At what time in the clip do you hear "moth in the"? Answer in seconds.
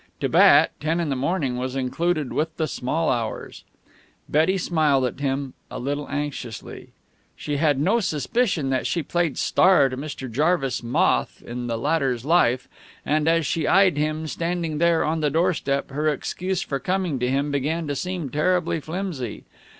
10.81-11.77